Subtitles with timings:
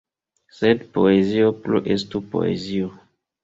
[0.59, 2.93] Sed poezio plu estu poezio.